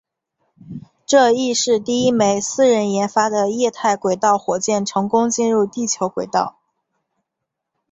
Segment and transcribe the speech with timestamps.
[1.05, 6.57] 这亦是第一枚私人研发的液态轨道火箭成功进入地球轨道。